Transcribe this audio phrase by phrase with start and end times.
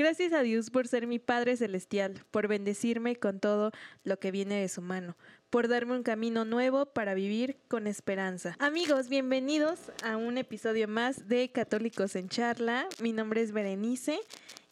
[0.00, 3.70] Gracias a Dios por ser mi Padre Celestial, por bendecirme con todo
[4.02, 5.14] lo que viene de su mano,
[5.50, 8.56] por darme un camino nuevo para vivir con esperanza.
[8.60, 12.88] Amigos, bienvenidos a un episodio más de Católicos en Charla.
[13.02, 14.18] Mi nombre es Berenice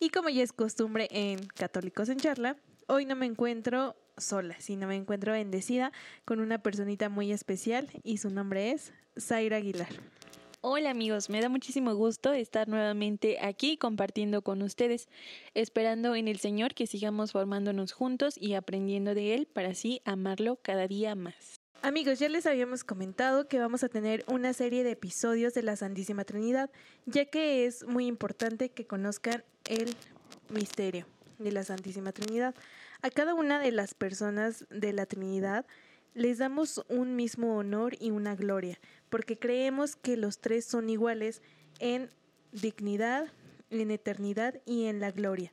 [0.01, 2.57] y como ya es costumbre en Católicos en Charla,
[2.87, 5.93] hoy no me encuentro sola, sino me encuentro bendecida
[6.25, 9.91] con una personita muy especial y su nombre es Zaira Aguilar.
[10.61, 15.07] Hola amigos, me da muchísimo gusto estar nuevamente aquí compartiendo con ustedes,
[15.55, 20.57] esperando en el Señor que sigamos formándonos juntos y aprendiendo de Él para así amarlo
[20.61, 21.61] cada día más.
[21.81, 25.77] Amigos, ya les habíamos comentado que vamos a tener una serie de episodios de la
[25.77, 26.71] Santísima Trinidad,
[27.07, 29.95] ya que es muy importante que conozcan el
[30.49, 31.07] misterio
[31.39, 32.57] de la Santísima Trinidad.
[33.01, 35.67] A cada una de las personas de la Trinidad
[36.15, 41.43] les damos un mismo honor y una gloria, porque creemos que los tres son iguales
[41.79, 42.11] en
[42.53, 43.29] dignidad,
[43.71, 45.53] en eternidad y en la gloria.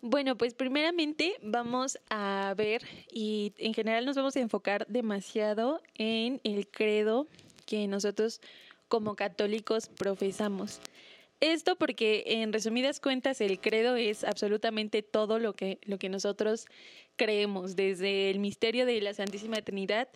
[0.00, 6.40] Bueno, pues primeramente vamos a ver y en general nos vamos a enfocar demasiado en
[6.44, 7.26] el credo
[7.66, 8.40] que nosotros
[8.88, 10.80] como católicos profesamos.
[11.40, 16.66] Esto porque en resumidas cuentas el credo es absolutamente todo lo que, lo que nosotros
[17.16, 20.08] creemos, desde el misterio de la Santísima Trinidad.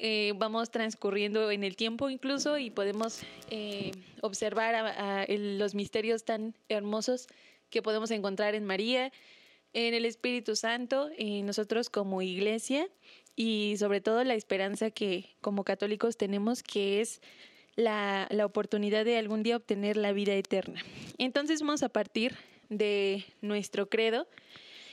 [0.00, 3.20] Eh, vamos transcurriendo en el tiempo incluso y podemos
[3.50, 7.26] eh, observar los misterios tan hermosos
[7.70, 9.12] que podemos encontrar en María,
[9.72, 12.88] en el Espíritu Santo, en nosotros como iglesia
[13.36, 17.20] y sobre todo la esperanza que como católicos tenemos que es
[17.78, 20.82] la, la oportunidad de algún día obtener la vida eterna.
[21.16, 22.34] Entonces vamos a partir
[22.68, 24.26] de nuestro credo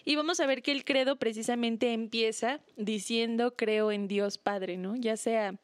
[0.06, 4.96] y vamos a ver que el credo precisamente empieza diciendo creo en Dios Padre, ¿no?
[4.96, 5.56] Ya sea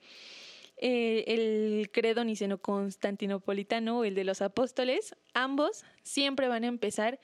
[0.78, 7.20] eh, el credo niceno-constantinopolitano o el de los apóstoles, ambos siempre van a empezar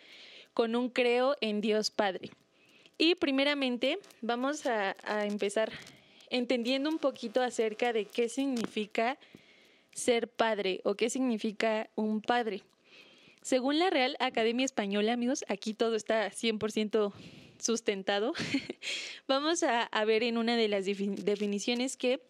[0.54, 2.30] con un creo en Dios Padre.
[3.00, 5.72] Y primeramente vamos a, a empezar
[6.30, 9.18] entendiendo un poquito acerca de qué significa
[9.98, 12.62] ser padre o qué significa un padre.
[13.42, 17.14] Según la Real Academia Española, amigos, aquí todo está 100%
[17.60, 18.34] sustentado.
[19.28, 22.22] Vamos a, ver en una de las definiciones que,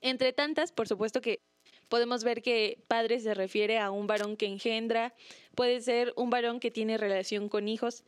[0.00, 1.40] entre tantas, por supuesto que
[1.88, 5.12] podemos ver que padre se refiere a un varón que engendra,
[5.54, 8.02] puede ser un varón que tiene relación con hijos,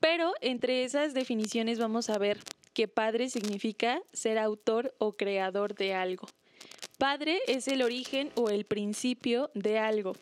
[0.00, 2.38] pero entre esas definiciones vamos a ver
[2.74, 6.26] que padre significa ser autor o creador de algo.
[7.04, 10.16] Padre es el origen o el principio de algo.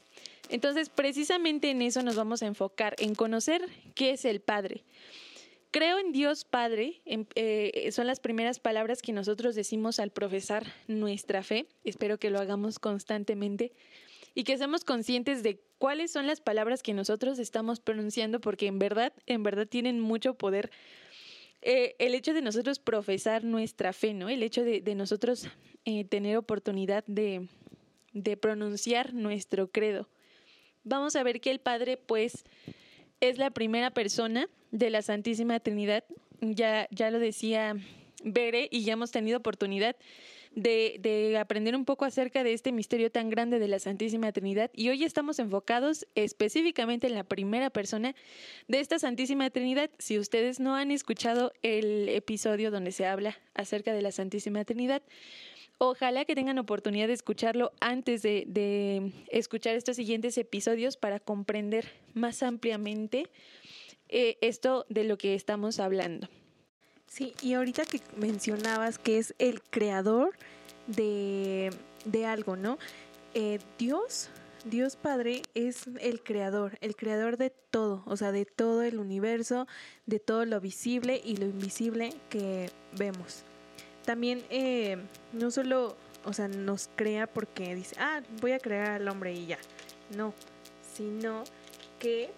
[0.49, 4.83] Entonces, precisamente en eso nos vamos a enfocar, en conocer qué es el Padre.
[5.71, 11.45] Creo en Dios Padre, eh, son las primeras palabras que nosotros decimos al profesar nuestra
[11.45, 11.69] fe.
[11.85, 13.71] Espero que lo hagamos constantemente
[14.35, 18.81] y que seamos conscientes de cuáles son las palabras que nosotros estamos pronunciando, porque en
[18.81, 20.73] verdad, en verdad tienen mucho poder.
[21.63, 24.29] Eh, el hecho de nosotros profesar nuestra fe, ¿no?
[24.29, 25.49] El hecho de, nosotros
[25.85, 27.49] eh, tener oportunidad de,
[28.13, 30.09] de pronunciar nuestro credo.
[30.85, 32.45] Vamos a ver que el Padre, pues,
[33.21, 36.05] es la primera persona de la Santísima Trinidad.
[36.41, 37.77] Ya, ya lo decía
[38.23, 39.97] Bere y ya hemos tenido oportunidad
[40.55, 44.71] de, de, aprender un poco acerca de este misterio tan grande de la Santísima Trinidad
[44.75, 48.15] y hoy estamos enfocados específicamente en la primera persona
[48.69, 49.91] de esta Santísima Trinidad.
[49.99, 55.03] Si ustedes no han escuchado el episodio donde se habla acerca de la Santísima Trinidad,
[55.85, 62.45] Ojalá que tengan oportunidad de escucharlo antes de, escuchar estos siguientes episodios para comprender más
[62.45, 63.29] ampliamente
[64.09, 66.29] eh, esto de lo que estamos hablando.
[67.13, 70.31] Sí, y ahorita que mencionabas que es el creador
[70.87, 71.71] de,
[72.27, 72.79] algo, ¿no?
[73.35, 74.31] Eh, Dios,
[74.65, 79.67] Dios Padre es el creador, el creador de todo, o sea, de todo el universo,
[80.07, 83.45] de todo lo visible y lo invisible que vemos
[84.05, 84.99] también eh,
[85.33, 89.47] no solo, o sea, nos crea porque dice, ah, voy a crear al hombre y
[89.47, 89.59] ya.
[90.17, 90.35] No,
[90.95, 91.45] sino
[91.99, 92.31] que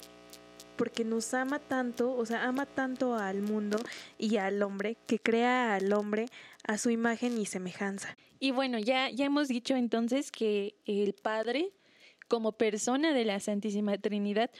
[0.76, 3.78] porque nos ama tanto, o sea, ama tanto al mundo
[4.18, 6.26] y al hombre, que crea al hombre
[6.66, 8.16] a su imagen y semejanza.
[8.40, 11.72] Y bueno, ya, ya hemos dicho entonces que el Padre,
[12.28, 14.50] como persona de la Santísima Trinidad,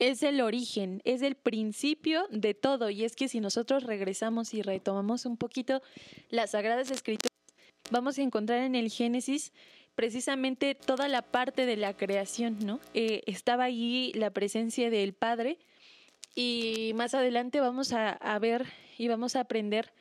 [0.00, 2.90] es el origen, es el principio de todo.
[2.90, 5.82] Y es que si nosotros regresamos y retomamos un poquito
[6.30, 7.30] las Sagradas Escrituras,
[7.90, 9.52] vamos a encontrar en el Génesis
[10.00, 12.80] precisamente toda la parte de la creación, ¿no?
[12.94, 15.58] Eh, estaba allí la presencia del Padre
[16.34, 18.64] y más adelante vamos a, a ver
[18.96, 19.92] y vamos a aprender,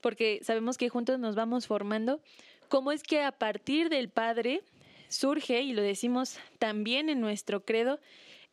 [0.00, 2.20] porque sabemos que juntos nos vamos formando,
[2.68, 4.62] cómo es que a partir del Padre
[5.08, 7.98] surge, y lo decimos también en nuestro credo,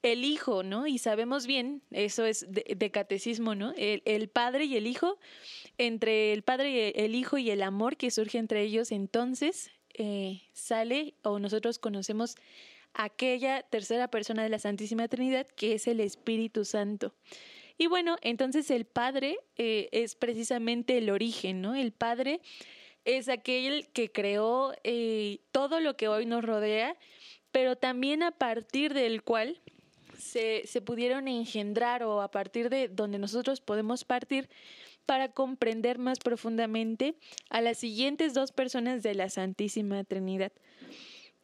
[0.02, 0.88] el Hijo, ¿no?
[0.88, 3.76] Y sabemos bien, eso es de, catecismo, ¿no?
[3.78, 5.20] El, Padre y el Hijo,
[5.78, 10.42] entre el Padre y el Hijo y el amor que surge entre ellos, entonces eh,
[10.54, 12.36] sale o nosotros conocemos
[12.94, 17.14] aquella tercera persona de la Santísima Trinidad que es el Espíritu Santo.
[17.78, 21.76] Y bueno, entonces el Padre eh, es precisamente el origen, ¿no?
[21.76, 22.40] El Padre
[23.04, 26.96] es aquel que creó eh, todo lo que hoy nos rodea,
[27.52, 29.60] pero también a partir del cual
[30.18, 34.50] se, se pudieron engendrar o a partir de donde nosotros podemos partir
[35.06, 37.16] para comprender más profundamente
[37.50, 40.52] a las siguientes dos personas de la Santísima Trinidad.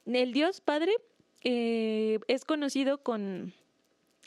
[0.06, 0.94] El Dios Padre
[1.44, 3.54] eh, es conocido con,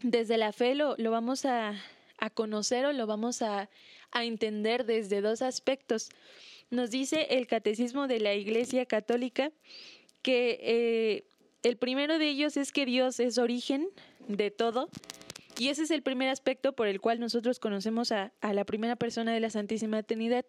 [0.02, 1.74] desde la fe lo, vamos a,
[2.18, 3.68] a, conocer o lo vamos a,
[4.10, 6.10] a entender desde dos aspectos.
[6.70, 9.50] Nos dice el Catecismo de la Iglesia Católica
[10.22, 11.24] que eh,
[11.62, 13.88] el primero de ellos es que Dios es origen
[14.28, 14.88] de todo.
[15.58, 18.96] Y ese es el primer aspecto por el cual nosotros conocemos a, a la primera
[18.96, 20.44] persona de la Santísima Trinidad.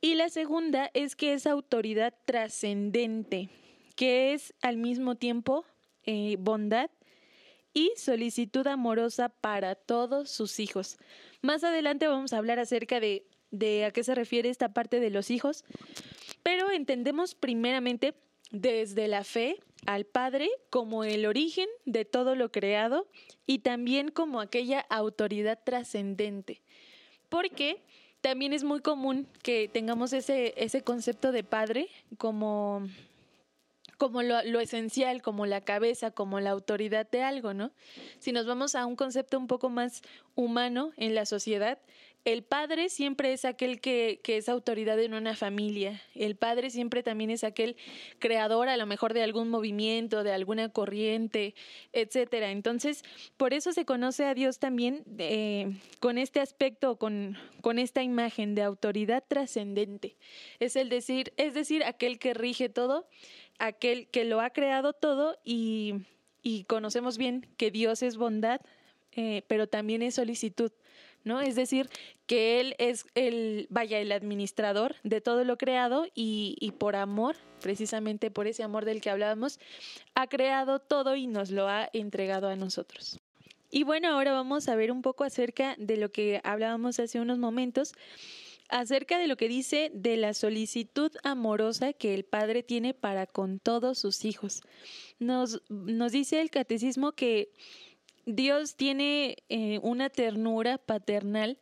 [0.00, 3.48] Y la segunda es que es autoridad trascendente,
[3.96, 5.64] que es al mismo tiempo
[6.04, 6.90] eh, bondad
[7.74, 10.98] y solicitud amorosa para todos sus hijos.
[11.42, 15.10] Más adelante vamos a hablar acerca de, de a qué se refiere esta parte de
[15.10, 15.64] los hijos,
[16.42, 18.14] pero entendemos primeramente
[18.50, 23.06] desde la fe al Padre como el origen de todo lo creado
[23.46, 26.62] y también como aquella autoridad trascendente.
[27.28, 27.82] Porque
[28.20, 32.86] también es muy común que tengamos ese, ese concepto de Padre como
[33.96, 37.72] como lo, lo, esencial, como la cabeza, como la autoridad de algo, ¿no?
[38.20, 40.02] Si nos vamos a un concepto un poco más
[40.36, 41.80] humano en la sociedad,
[42.24, 46.02] el padre siempre es aquel que, que, es autoridad en una familia.
[46.14, 47.76] El padre siempre también es aquel
[48.18, 51.54] creador a lo mejor de algún movimiento, de alguna corriente,
[51.92, 52.50] etcétera.
[52.50, 53.02] Entonces,
[53.36, 58.54] por eso se conoce a Dios también eh, con este aspecto, con, con esta imagen
[58.54, 60.16] de autoridad trascendente.
[60.60, 63.08] Es el decir, es decir, aquel que rige todo,
[63.58, 65.94] aquel que lo ha creado todo y,
[66.42, 68.60] y conocemos bien que Dios es bondad,
[69.12, 70.72] eh, pero también es solicitud.
[71.40, 71.88] Es decir,
[72.26, 77.36] que Él es el, vaya, el administrador de todo lo creado y, y por amor,
[77.60, 79.60] precisamente por ese amor del que hablábamos,
[80.14, 83.18] ha creado todo y nos lo ha entregado a nosotros.
[83.70, 87.38] Y bueno, ahora vamos a ver un poco acerca de lo que hablábamos hace unos
[87.38, 87.92] momentos,
[88.70, 93.58] acerca de lo que dice de la solicitud amorosa que el Padre tiene para con
[93.58, 94.62] todos sus hijos.
[95.18, 97.50] Nos, nos dice el catecismo que
[98.34, 101.58] Dios tiene eh, una ternura paternal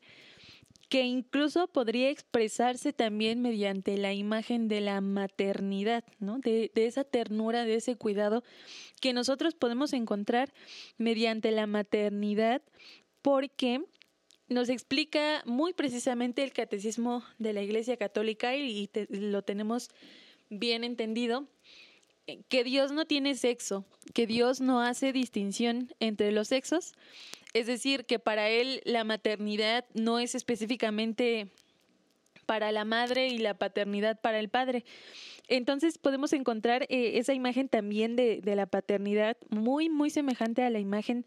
[0.88, 6.38] que incluso podría expresarse también mediante la imagen de la maternidad, ¿no?
[6.38, 8.44] De, de, esa ternura, de ese cuidado
[9.00, 10.52] que nosotros podemos encontrar
[10.96, 12.62] mediante la maternidad,
[13.22, 13.82] porque
[14.48, 19.90] nos explica muy precisamente el catecismo de la Iglesia Católica y, lo tenemos
[20.50, 21.48] bien entendido,
[22.48, 23.84] que Dios no tiene sexo,
[24.14, 26.94] que Dios no hace distinción entre los sexos,
[27.54, 31.48] es decir, que para Él la maternidad no es específicamente
[32.44, 34.84] para la madre y la paternidad para el padre.
[35.48, 40.70] Entonces podemos encontrar eh, esa imagen también de, de, la paternidad muy, muy semejante a
[40.70, 41.26] la imagen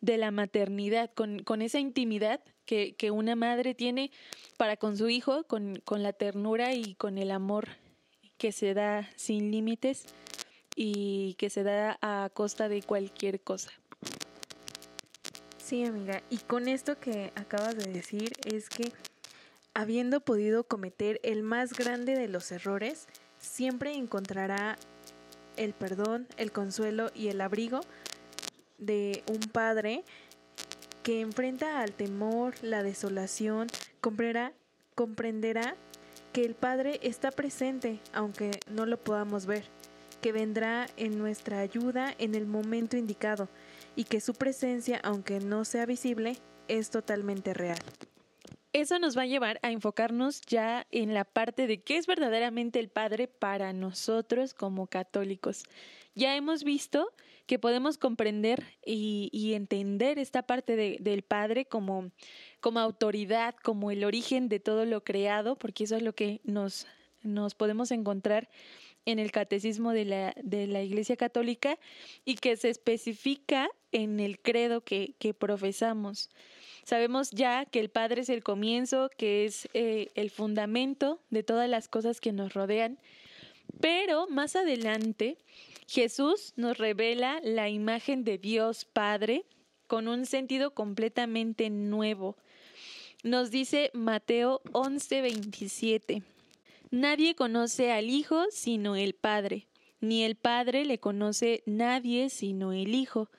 [0.00, 4.10] de la maternidad, con, con esa intimidad que, que, una madre tiene
[4.56, 7.68] para con su hijo, con, con la ternura y con el amor
[8.38, 10.06] que se da sin límites
[10.76, 13.70] y que se da a costa de cualquier cosa.
[15.58, 18.92] Sí, amiga, y con esto que acabas de decir es que
[19.74, 23.06] habiendo podido cometer el más grande de los errores,
[23.38, 24.76] siempre encontrará
[25.56, 27.80] el perdón, el consuelo y el abrigo
[28.78, 30.04] de un padre
[31.02, 33.68] que enfrenta al temor, la desolación,
[34.00, 34.52] comprenderá,
[34.94, 35.76] comprenderá
[36.32, 39.64] que el Padre está presente aunque no lo podamos ver
[40.20, 43.48] que vendrá en nuestra ayuda en el momento indicado
[43.96, 46.36] y que su presencia, aunque no sea visible,
[46.68, 47.78] es totalmente real.
[48.72, 52.78] Eso nos va a llevar a enfocarnos ya en la parte de qué es verdaderamente
[52.78, 55.64] el Padre para nosotros como católicos.
[56.14, 57.12] Ya hemos visto
[57.46, 62.12] que podemos comprender y, entender esta parte del Padre como,
[62.60, 66.86] como autoridad, como el origen de todo lo creado, porque eso es lo que nos,
[67.22, 68.48] nos podemos encontrar
[69.06, 71.78] en el catecismo de la, de la Iglesia Católica
[72.24, 76.30] y que se especifica en el credo que, que profesamos.
[76.84, 81.68] Sabemos ya que el Padre es el comienzo, que es eh, el fundamento de todas
[81.68, 82.98] las cosas que nos rodean,
[83.80, 85.38] pero más adelante
[85.86, 89.44] Jesús nos revela la imagen de Dios Padre
[89.86, 92.36] con un sentido completamente nuevo.
[93.22, 96.22] Nos dice Mateo 11:27.
[96.90, 99.68] Nadie conoce al Hijo sino el Padre,
[100.00, 103.30] ni el Padre le conoce nadie sino el Hijo,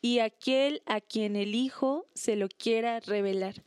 [0.00, 3.64] y aquel a quien el Hijo se lo quiera revelar.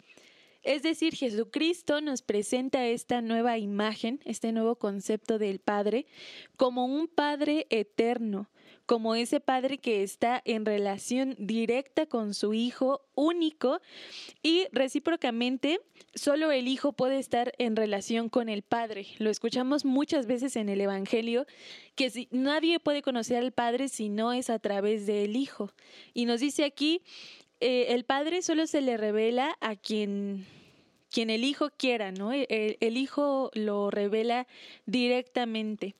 [0.64, 6.06] Es decir, Jesucristo nos presenta esta nueva imagen, este nuevo concepto del Padre,
[6.56, 8.50] como un Padre eterno,
[8.86, 13.82] como ese padre que está en relación directa con su hijo único
[14.44, 15.80] y recíprocamente
[16.14, 19.08] solo el hijo puede estar en relación con el padre.
[19.18, 21.46] Lo escuchamos muchas veces en el Evangelio
[21.96, 25.72] que si, nadie puede conocer al padre si no es a través del hijo.
[26.14, 27.02] Y nos dice aquí,
[27.60, 30.46] eh, el padre solo se le revela a quien
[31.12, 32.34] quien el hijo quiera, ¿no?
[32.34, 34.48] el hijo lo revela
[34.86, 35.96] directamente.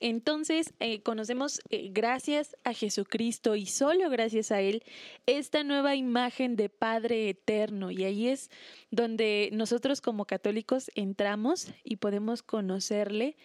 [0.00, 4.84] Entonces, eh, conocemos eh, gracias a Jesucristo y solo gracias a Él
[5.26, 7.90] esta nueva imagen de Padre eterno.
[7.90, 8.50] Y ahí es
[8.92, 13.36] donde nosotros como católicos entramos y podemos conocerle,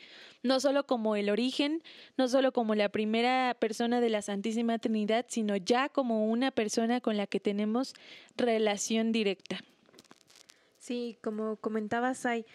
[0.44, 1.82] no solo como el origen,
[2.18, 7.02] no solo como la primera persona de la Santísima Trinidad, sino ya como una persona
[7.02, 7.96] con la que tenemos
[8.38, 9.60] relación directa.
[10.78, 12.46] Sí, como comentabas, hay,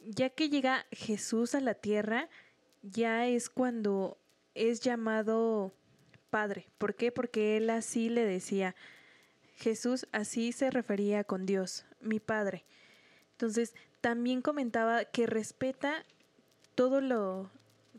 [0.00, 2.30] ya que llega Jesús a la tierra,
[2.84, 4.18] ya es cuando
[4.54, 5.72] es llamado
[6.30, 6.68] Padre.
[6.78, 7.10] ¿Por qué?
[7.12, 8.74] Porque él así le decía,
[9.56, 12.64] Jesús así se refería con Dios, mi Padre.
[13.32, 16.04] Entonces, también comentaba que respeta
[16.74, 17.50] todo lo,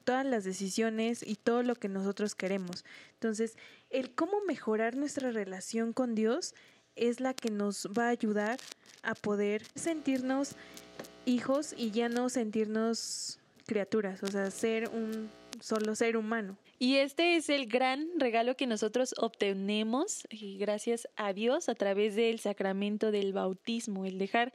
[0.04, 2.86] todas las decisiones y todo lo que nosotros queremos.
[3.14, 3.58] Entonces,
[3.90, 6.54] el cómo mejorar nuestra relación con Dios
[6.96, 8.60] es la que nos va a ayudar
[9.02, 10.56] a poder sentirnos
[11.26, 15.30] hijos y ya no sentirnos criaturas, o sea, ser un
[15.60, 16.58] solo ser humano.
[16.78, 20.28] Y este es el gran regalo que nosotros obtenemos,
[20.60, 24.54] gracias a Dios, a través del sacramento del bautismo, el dejar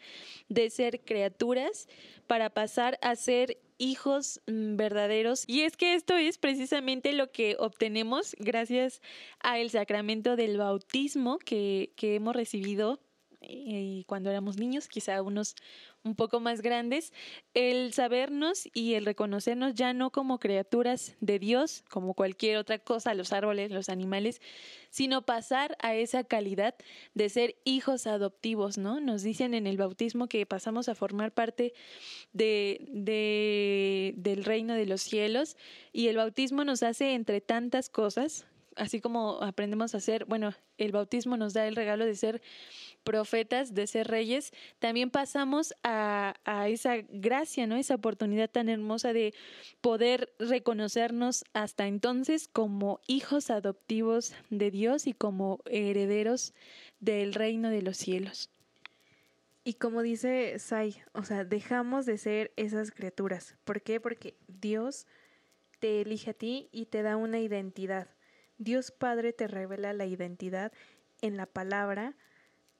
[0.48, 1.88] de ser criaturas
[2.26, 5.44] para pasar a ser hijos mm, verdaderos.
[5.46, 9.00] Y es que esto es precisamente lo que obtenemos gracias
[9.40, 13.00] al sacramento del bautismo que, que hemos recibido
[13.42, 15.56] y cuando éramos niños, quizá unos
[16.02, 17.12] un poco más grandes,
[17.52, 23.12] el sabernos y el reconocernos ya no como criaturas de Dios, como cualquier otra cosa,
[23.14, 24.40] los árboles, los animales,
[24.88, 26.74] sino pasar a esa calidad
[27.14, 29.00] de ser hijos adoptivos, ¿no?
[29.00, 31.74] Nos dicen en el bautismo que pasamos a formar parte
[32.32, 35.56] de, de, del reino de los cielos
[35.92, 38.46] y el bautismo nos hace entre tantas cosas,
[38.80, 42.42] así como aprendemos a hacer, bueno, el bautismo nos da el regalo de ser
[43.04, 47.76] profetas, de ser reyes, también pasamos a, a, esa gracia, ¿no?
[47.76, 49.34] Esa oportunidad tan hermosa de
[49.80, 56.54] poder reconocernos hasta entonces como hijos adoptivos de Dios y como herederos
[57.00, 58.50] del reino de los cielos.
[59.62, 63.56] Y como dice Sai, o sea, dejamos de ser esas criaturas.
[63.64, 64.00] ¿Por qué?
[64.00, 65.06] Porque Dios
[65.80, 68.08] te elige a ti y te da una identidad.
[68.60, 70.70] Dios Padre te revela la identidad
[71.22, 72.14] en la palabra,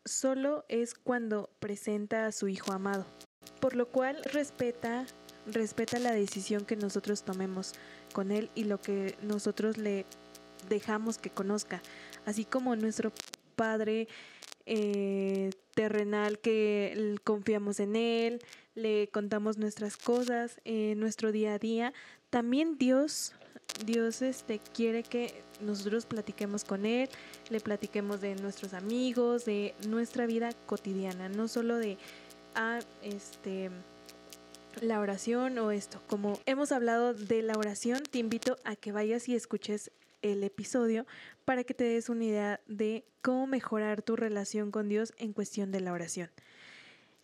[0.04, 3.06] solo es cuando presenta a su Hijo amado,
[3.60, 5.06] por lo cual respeta,
[5.46, 7.72] respeta la decisión que nosotros tomemos
[8.12, 10.04] con Él y lo que nosotros le
[10.68, 11.80] dejamos que conozca,
[12.26, 13.10] así como nuestro
[13.56, 14.06] Padre
[14.66, 18.40] eh, terrenal que confiamos en Él,
[18.74, 21.94] le contamos nuestras cosas en nuestro día a día,
[22.28, 23.32] también Dios
[23.84, 27.08] Dios este, quiere que nosotros platiquemos con Él,
[27.50, 31.98] le platiquemos de nuestros amigos, de nuestra vida cotidiana, no solo de
[32.54, 33.70] ah, este,
[34.80, 36.00] la oración o esto.
[36.06, 39.90] Como hemos hablado de la oración, te invito a que vayas y escuches
[40.22, 41.06] el episodio
[41.44, 45.72] para que te des una idea de cómo mejorar tu relación con Dios en cuestión
[45.72, 46.30] de la oración.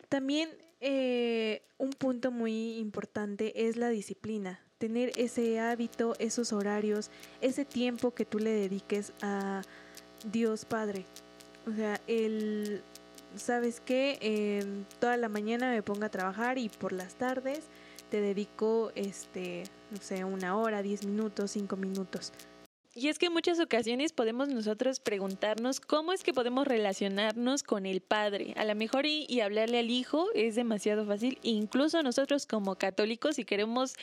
[0.09, 0.49] También
[0.81, 7.09] eh, un punto muy importante es la disciplina tener ese hábito, esos horarios,
[7.41, 9.61] ese tiempo que tú le dediques a
[10.31, 11.05] Dios Padre.
[11.67, 12.81] O sea, el,
[13.35, 14.85] ¿sabes qué?
[14.99, 17.65] toda la mañana me pongo a trabajar y por las tardes
[18.09, 22.31] te dedico, este, no sé, una hora, diez minutos, cinco minutos.
[22.95, 27.85] Y es que en muchas ocasiones podemos nosotros preguntarnos cómo es que podemos relacionarnos con
[27.85, 28.55] el Padre.
[28.57, 31.37] A lo mejor y hablarle al Hijo es demasiado fácil.
[31.43, 33.93] Incluso nosotros como católicos, si queremos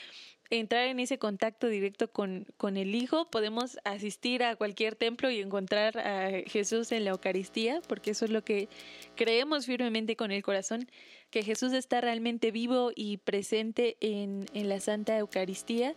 [0.51, 5.41] entrar en ese contacto directo con, con el Hijo, podemos asistir a cualquier templo y
[5.41, 8.69] encontrar a Jesús en la Eucaristía, porque eso es lo que
[9.17, 10.89] creemos firmemente con el corazón,
[11.31, 15.95] que Jesús está realmente vivo y presente en, en la Santa Eucaristía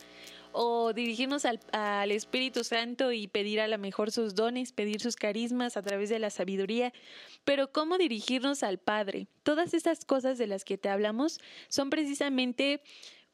[0.60, 5.16] o dirigirnos al, al, Espíritu Santo y pedir a lo mejor sus dones, pedir sus
[5.16, 6.94] carismas a través de la sabiduría,
[7.44, 9.28] pero cómo dirigirnos al Padre.
[9.44, 11.40] Todas estas cosas de las que te hablamos
[11.70, 12.82] son precisamente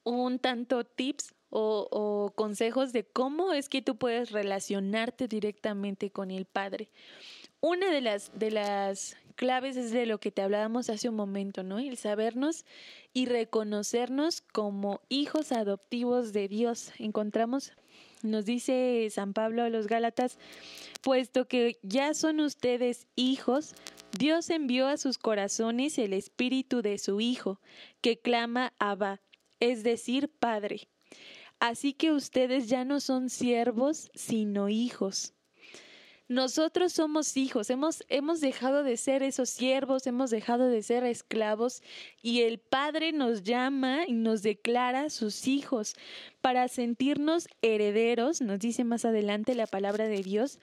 [0.04, 6.46] un tanto tips o, consejos de cómo es que tú puedes relacionarte directamente con el
[6.46, 6.90] Padre.
[7.62, 11.64] Una de las, de las claves es de lo que te hablábamos hace un momento,
[11.64, 11.80] ¿no?
[11.80, 12.66] El sabernos
[13.14, 16.92] y reconocernos como hijos adoptivos de Dios.
[16.98, 17.72] Encontramos,
[18.24, 20.40] nos dice San Pablo a los Gálatas,
[21.02, 23.76] puesto que ya son ustedes hijos,
[24.18, 27.60] Dios envió a sus corazones el espíritu de su Hijo,
[28.02, 29.22] que clama Abba,
[29.72, 30.90] es decir, Padre.
[31.60, 35.34] Así que ustedes ya no son siervos, sino hijos.
[36.28, 41.84] Nosotros somos hijos, hemos, hemos dejado de ser esos siervos, hemos dejado de ser esclavos
[42.22, 45.96] y el Padre nos llama y nos declara sus hijos
[46.44, 50.60] para sentirnos herederos, nos dice más adelante la palabra de Dios,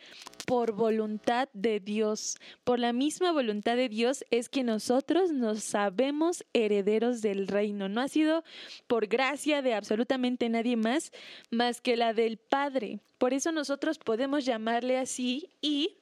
[0.47, 2.37] por voluntad de Dios.
[2.65, 7.89] Por la misma voluntad de Dios es que nosotros nos sabemos herederos del reino.
[7.89, 8.45] No ha sido
[8.89, 11.13] por gracia de absolutamente nadie más,
[11.51, 13.01] más que la del Padre.
[13.17, 15.97] Por eso nosotros podemos llamarle así y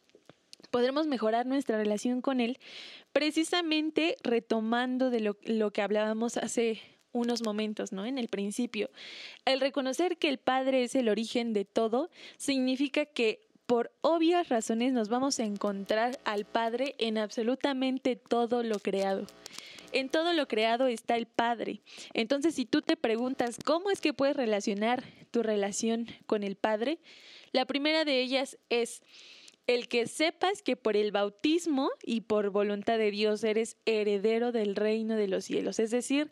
[0.73, 2.59] podremos mejorar nuestra relación con Él,
[3.13, 8.07] precisamente retomando de lo, lo que hablábamos hace unos momentos, ¿no?
[8.07, 8.91] En el principio.
[9.45, 14.95] El reconocer que el Padre es el origen de todo significa que por obvias razones
[14.95, 19.27] nos vamos a encontrar al Padre en absolutamente todo lo creado.
[19.93, 21.83] En todo lo creado está el Padre.
[22.15, 26.99] Entonces, si tú te preguntas cómo es que puedes relacionar tu relación con el Padre,
[27.53, 29.03] la primera de ellas es
[29.67, 34.77] el que sepas que por el bautismo y por voluntad de Dios eres heredero del
[34.77, 35.79] reino de los cielos.
[35.79, 36.31] Es decir,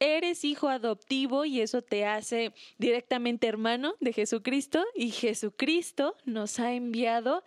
[0.00, 6.72] eres hijo adoptivo y eso te hace directamente hermano de Jesucristo y Jesucristo nos ha
[6.72, 7.42] enviado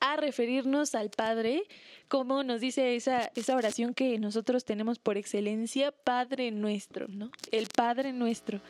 [0.00, 1.62] a referirnos al Padre,
[2.08, 7.30] como nos dice esa, esa oración que nosotros tenemos por excelencia, Padre nuestro, ¿no?
[7.50, 8.60] El Padre nuestro.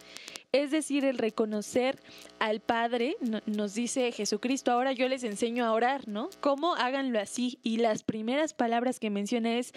[0.53, 2.01] Es decir, el reconocer
[2.39, 6.31] al Padre, nos dice Jesucristo, ahora yo les enseño a orar, ¿no?
[6.41, 7.59] ¿Cómo háganlo así?
[7.63, 9.75] Y las primeras palabras que menciona es,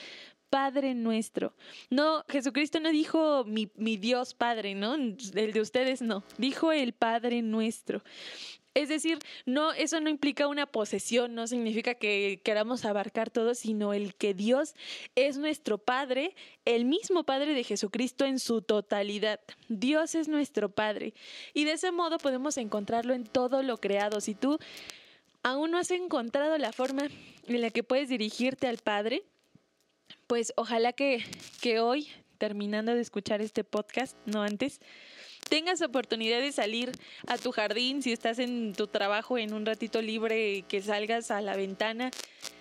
[0.49, 1.53] Padre nuestro.
[1.89, 4.95] No, Jesucristo no dijo mi, Dios Padre, ¿no?
[4.95, 6.23] El de ustedes no.
[6.38, 8.03] Dijo el Padre nuestro.
[8.75, 13.93] Es decir, no, eso no implica una posesión, no significa que queramos abarcar todo, sino
[13.93, 14.75] el que Dios
[15.15, 16.35] es nuestro Padre,
[16.65, 19.39] el mismo Padre de Jesucristo en su totalidad.
[19.69, 21.13] Dios es nuestro Padre.
[21.53, 24.21] Y de ese modo podemos encontrarlo en todo lo creado.
[24.21, 24.59] Si tú
[25.41, 27.07] aún no has encontrado la forma
[27.47, 29.23] en la que puedes dirigirte al Padre,
[30.30, 31.26] pues ojalá que,
[31.60, 34.80] que hoy, terminando de escuchar este podcast, no antes,
[35.50, 36.92] tengas oportunidad de salir
[37.26, 41.42] a tu jardín, si estás en tu trabajo en un ratito libre, que salgas a
[41.42, 42.12] la ventana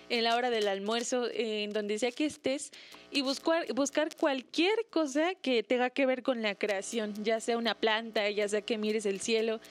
[0.09, 2.71] en la hora del almuerzo, en donde sea que estés,
[3.11, 7.75] y buscar, buscar cualquier cosa que tenga que ver con la creación, ya sea una
[7.75, 9.61] planta, ya sea que mires el cielo,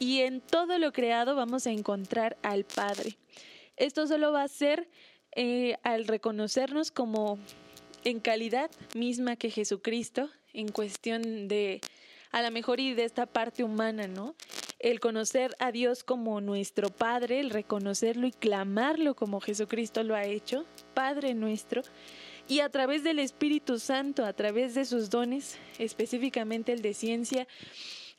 [0.00, 3.16] y en todo lo creado vamos a encontrar al Padre.
[3.76, 4.88] Esto solo va a ser
[5.36, 7.38] eh, al reconocernos como
[8.04, 11.80] en calidad misma que Jesucristo, en cuestión de
[12.30, 14.34] a la mejor de esta parte humana, ¿no?
[14.80, 20.24] El conocer a Dios como nuestro Padre, el reconocerlo y clamarlo como Jesucristo lo ha
[20.24, 21.82] hecho, Padre nuestro,
[22.48, 27.46] y a través del Espíritu Santo, a través de sus dones, específicamente el de ciencia,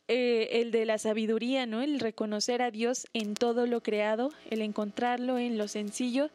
[0.08, 1.82] eh, el de la sabiduría, ¿no?
[1.82, 6.30] El reconocer a Dios en todo lo creado, el encontrarlo en lo sencillo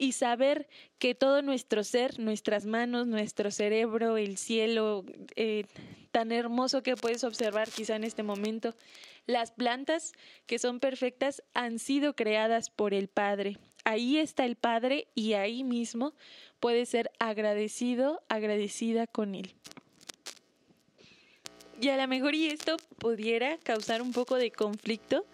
[0.00, 0.66] y saber
[0.98, 5.04] que todo nuestro ser, nuestras manos, nuestro cerebro, el cielo,
[5.36, 5.66] eh,
[6.10, 8.74] tan hermoso que puedes observar quizá en este momento,
[9.26, 10.12] las plantas
[10.46, 13.58] que son perfectas han sido creadas por el Padre.
[13.84, 16.14] Ahí está el Padre y ahí mismo
[16.60, 19.54] puedes ser agradecido, agradecida con Él.
[21.78, 25.26] Y a lo mejor y esto pudiera causar un poco de conflicto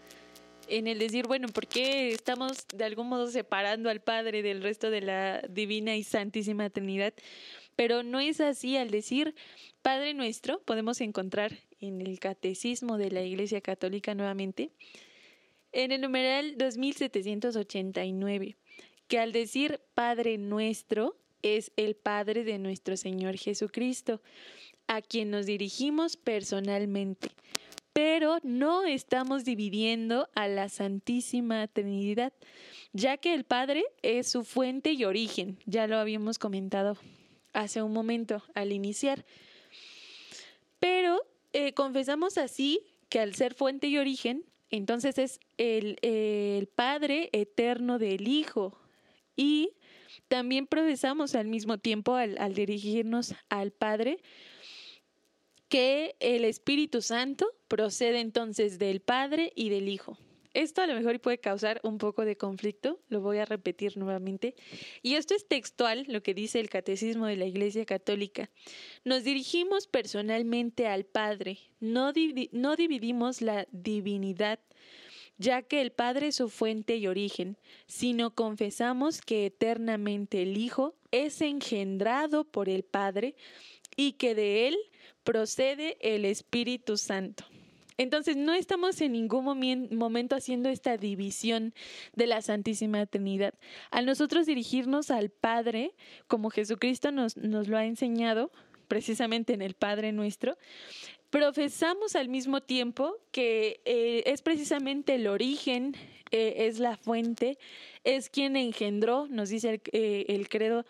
[0.69, 4.91] en el decir, bueno, ¿por qué estamos de algún modo separando al Padre del resto
[4.91, 7.15] de la divina y santísima Trinidad?
[7.77, 9.35] Pero no es así al decir
[9.83, 14.71] Padre nuestro, podemos encontrar en el Catecismo de la Iglesia Católica nuevamente,
[15.73, 18.57] en el numeral 2789,
[19.09, 24.23] que al decir Padre nuestro es el Padre de nuestro Señor Jesucristo,
[24.89, 27.29] a quien nos dirigimos personalmente
[27.97, 32.31] pero no estamos dividiendo a la Santísima Trinidad,
[32.93, 36.99] ya que el Padre es su fuente y origen, ya lo habíamos comentado
[37.55, 39.25] hace un momento al iniciar.
[40.79, 41.23] Pero
[41.55, 48.29] eh, confesamos así que al ser fuente y origen, entonces es el, Padre eterno del
[48.29, 48.79] Hijo.
[49.37, 49.71] Y
[50.29, 54.19] también profesamos al mismo tiempo, al dirigirnos al Padre,
[55.71, 60.19] que el Espíritu Santo procede entonces del Padre y del Hijo.
[60.57, 64.55] Esto a lo mejor puede causar un poco de conflicto, lo voy a repetir nuevamente.
[65.03, 68.49] Y esto es textual, lo que dice el Catecismo de la Iglesia Católica.
[69.05, 72.11] Nos dirigimos personalmente al Padre, no,
[72.53, 74.59] no dividimos la divinidad,
[75.37, 80.95] ya que el Padre es su fuente y origen, sino confesamos que eternamente el Hijo
[81.11, 83.35] es engendrado por el Padre
[83.95, 84.79] y que de él
[85.23, 87.45] procede el Espíritu Santo.
[87.99, 91.75] Entonces, no estamos en ningún momento haciendo esta división
[92.15, 93.55] de la Santísima Trinidad.
[93.91, 95.95] Al nosotros dirigirnos al Padre,
[96.27, 98.51] como Jesucristo nos, nos lo ha enseñado,
[98.89, 100.57] precisamente en el Padre nuestro,
[101.31, 105.97] profesamos al mismo tiempo que eh, es precisamente el origen,
[106.31, 107.59] eh, es la fuente,
[108.05, 110.85] es quien engendró, nos dice el, eh, el credo,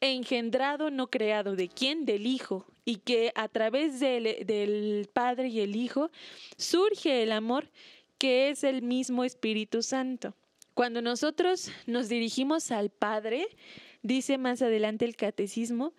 [0.00, 1.56] engendrado, no creado.
[1.56, 2.04] ¿De quién?
[2.04, 6.10] Del Hijo y que a través del, del Padre y el Hijo
[6.56, 7.70] surge el amor
[8.18, 10.34] que es el mismo Espíritu Santo.
[10.74, 13.46] Cuando nosotros nos dirigimos al Padre,
[14.02, 15.92] dice más adelante el catecismo,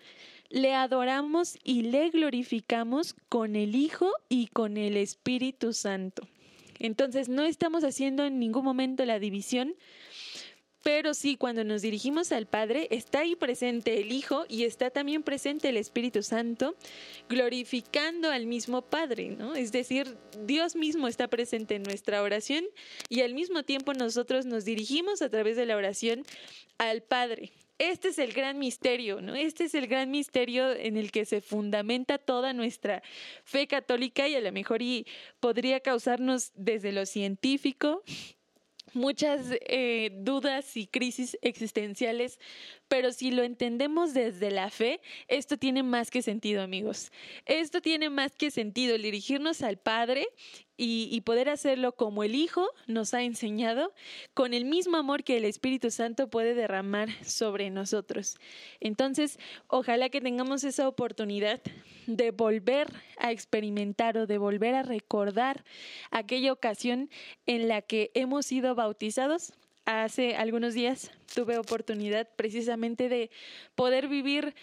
[0.49, 6.27] le adoramos y le glorificamos con el Hijo y con el Espíritu Santo.
[6.79, 9.75] Entonces no estamos haciendo en ningún momento la división
[10.85, 15.23] pero sí, cuando nos dirigimos al Padre, está ahí presente el Hijo y está también
[15.23, 16.75] presente el Espíritu Santo,
[17.27, 19.55] glorificando al mismo Padre, ¿no?
[19.55, 22.65] Es decir, Dios mismo está presente en nuestra oración
[23.09, 26.21] y al mismo tiempo nosotros nos dirigimos a través de la oración
[26.77, 27.51] al Padre.
[27.77, 29.35] Este es el gran misterio, ¿no?
[29.35, 33.03] Este es el gran misterio en el que se fundamenta toda nuestra
[33.43, 35.05] fe católica y a lo mejor y
[35.41, 38.01] podría causarnos desde lo científico,
[38.93, 42.39] muchas eh, dudas y crisis existenciales,
[42.87, 47.11] pero si lo entendemos desde la fe, esto tiene más que sentido, amigos.
[47.45, 50.27] Esto tiene más que sentido, el dirigirnos al Padre
[50.77, 53.93] y, poder hacerlo como el Hijo nos ha enseñado,
[54.33, 58.37] con el mismo amor que el Espíritu Santo puede derramar sobre nosotros.
[58.79, 61.61] Entonces, ojalá que tengamos esa oportunidad
[62.07, 65.63] de volver a experimentar o de volver a recordar
[66.11, 67.09] aquella ocasión
[67.45, 69.53] en la que hemos sido bautizados
[69.85, 73.29] hace algunos días tuve oportunidad precisamente de
[73.75, 74.55] poder vivir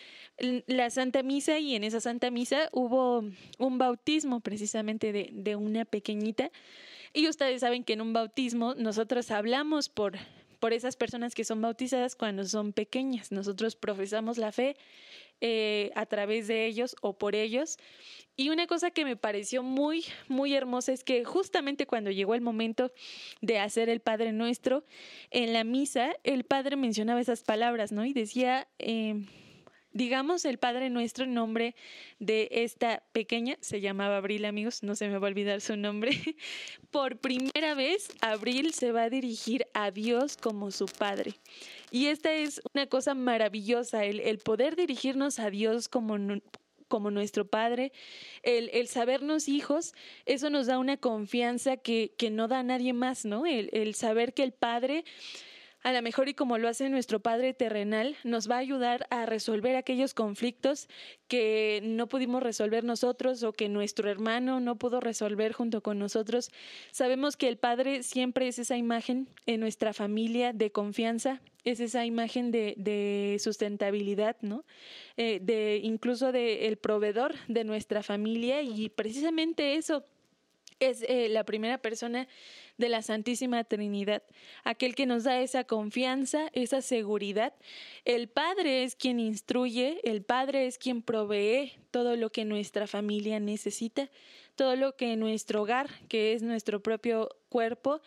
[0.66, 3.24] la Santa Misa y en esa Santa Misa hubo
[3.58, 6.50] un bautismo precisamente de, de una pequeñita.
[7.12, 10.14] Y ustedes saben que en un bautismo nosotros hablamos por,
[10.58, 13.32] por esas personas que son bautizadas cuando son pequeñas.
[13.32, 14.76] Nosotros profesamos la fe
[15.44, 17.76] eh, a través de ellos o por ellos.
[18.36, 22.42] Y una cosa que me pareció muy, muy hermosa es que justamente cuando llegó el
[22.42, 22.92] momento
[23.40, 24.84] de hacer el Padre Nuestro,
[25.32, 28.04] en la misa, el Padre mencionaba esas palabras, ¿no?
[28.04, 29.26] Y decía, eh,
[29.92, 31.74] digamos, el Padre Nuestro en nombre
[32.18, 36.12] de esta pequeña, se llamaba Abril, amigos, no se me va a olvidar su nombre.
[36.90, 41.34] Por primera vez, Abril se va a dirigir a Dios como su Padre.
[41.90, 46.16] Y esta es una cosa maravillosa, el, el poder dirigirnos a Dios como,
[46.88, 47.92] como nuestro Padre,
[48.42, 49.94] el, el, sabernos hijos,
[50.26, 53.46] eso nos da una confianza que, que no da a nadie más, ¿no?
[53.46, 55.04] El, el saber que el Padre
[55.82, 59.26] a lo mejor y como lo hace nuestro Padre terrenal, nos va a ayudar a
[59.26, 60.88] resolver aquellos conflictos
[61.28, 66.50] que no pudimos resolver nosotros o que nuestro hermano no pudo resolver junto con nosotros.
[66.92, 72.04] Sabemos que el Padre siempre es esa imagen en nuestra familia de confianza, es esa
[72.06, 74.64] imagen de, sustentabilidad, ¿no?
[75.16, 80.04] Eh, de incluso de el proveedor de nuestra familia y precisamente eso
[80.88, 82.28] es eh, la primera persona
[82.78, 84.22] de la Santísima Trinidad,
[84.64, 87.54] aquel que nos da esa confianza, esa seguridad.
[88.04, 93.38] El Padre es quien instruye, el Padre es quien provee todo lo que nuestra familia
[93.40, 94.10] necesita
[94.54, 98.00] todo lo que nuestro hogar, que es nuestro propio cuerpo,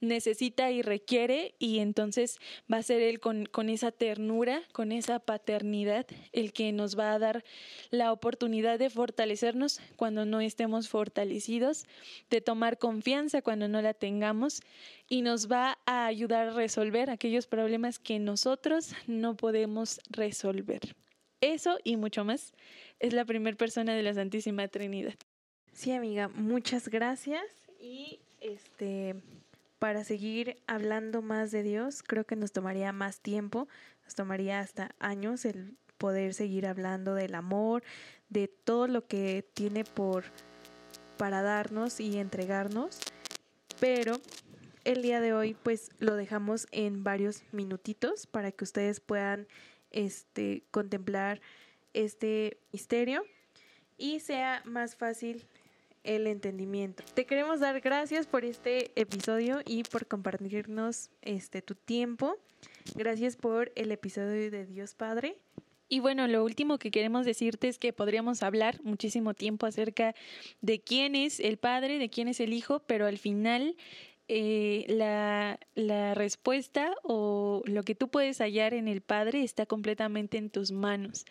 [0.00, 2.38] necesita y requiere y entonces
[2.70, 7.12] va a ser Él con, con, esa ternura, con esa paternidad, el que nos va
[7.12, 7.44] a dar
[7.90, 11.84] la oportunidad de fortalecernos cuando no estemos fortalecidos,
[12.28, 14.62] de tomar confianza cuando no la tengamos
[15.08, 20.94] y nos va a ayudar a resolver aquellos problemas que nosotros no podemos resolver.
[21.40, 22.52] Eso y mucho más
[22.98, 25.14] es la primera persona de la Santísima Trinidad.
[25.72, 27.44] Sí, amiga, muchas gracias.
[27.80, 29.16] Y este
[29.80, 33.66] para seguir hablando más de Dios, creo que nos tomaría más tiempo,
[34.04, 37.82] nos tomaría hasta años el poder seguir hablando del amor,
[38.28, 40.24] de todo lo que tiene por
[41.16, 42.98] para darnos y entregarnos,
[43.80, 44.20] pero
[44.84, 49.48] el día de hoy pues lo dejamos en varios minutitos para que ustedes puedan
[49.92, 51.40] este, contemplar
[51.94, 53.24] este misterio
[53.96, 55.46] y sea más fácil
[56.04, 57.02] el entendimiento.
[57.14, 62.36] Te queremos dar gracias por este episodio y por compartirnos este tu tiempo.
[62.94, 65.36] Gracias por el episodio de Dios Padre.
[65.92, 70.14] Y bueno, lo último que queremos decirte es que podríamos hablar muchísimo tiempo acerca
[70.60, 73.76] de quién es el Padre, de quién es el Hijo, pero al final
[74.32, 80.38] eh, la, la, respuesta o lo que tú puedes hallar en el Padre está completamente
[80.38, 81.24] en tus manos.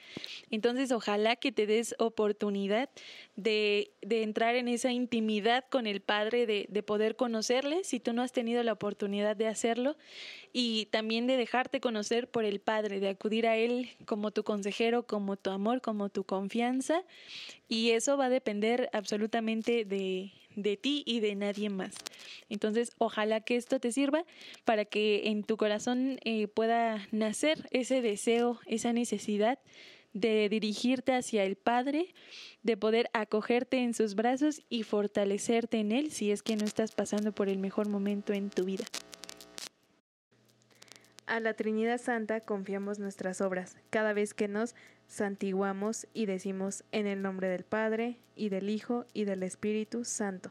[0.52, 2.90] Entonces, ojalá que te des oportunidad
[3.38, 8.12] de, de entrar en esa intimidad con el Padre, de, de poder conocerle, si tú
[8.12, 9.96] no has tenido la oportunidad de hacerlo,
[10.52, 15.08] y también de dejarte conocer por el Padre, de acudir a Él como tu consejero,
[15.08, 17.06] como tu amor, como tu confianza,
[17.70, 21.96] y eso va a depender absolutamente de de ti y de nadie más.
[22.50, 24.26] Entonces, ojalá que esto te sirva
[24.66, 29.60] para que en tu corazón eh, pueda nacer ese deseo, esa necesidad
[30.14, 32.14] de dirigirte hacia el Padre,
[32.64, 36.92] de poder acogerte en sus brazos y fortalecerte en Él si es que no estás
[36.94, 38.86] pasando por el mejor momento en tu vida.
[41.30, 44.74] A la Trinidad Santa confiamos nuestras obras cada vez que nos
[45.06, 50.50] santiguamos y decimos en el nombre del Padre, y del Hijo, y del Espíritu Santo.